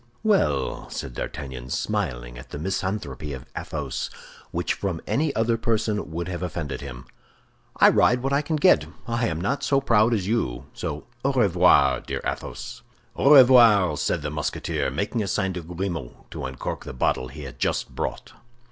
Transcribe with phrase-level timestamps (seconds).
[0.23, 4.09] "Well," said D'Artagnan, smiling at the misanthropy of Athos,
[4.49, 7.05] which from any other person would have offended him,
[7.75, 10.65] "I ride what I can get; I am not so proud as you.
[10.73, 12.81] So au revoir, dear Athos."
[13.15, 17.43] "Au revoir," said the Musketeer, making a sign to Grimaud to uncork the bottle he
[17.43, 18.33] had just brought.